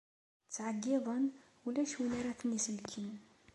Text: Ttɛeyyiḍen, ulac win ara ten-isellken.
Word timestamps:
Ttɛeyyiḍen, 0.47 1.25
ulac 1.67 1.91
win 1.99 2.17
ara 2.19 2.37
ten-isellken. 2.39 3.09